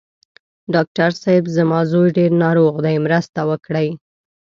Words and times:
ډاکټر 0.73 1.09
صېب! 1.21 1.43
زما 1.57 1.79
زوی 1.91 2.09
ډېر 2.17 2.31
ناروغ 2.43 2.75
دی، 2.85 2.95
مرسته 3.05 3.39
وکړئ. 3.49 3.89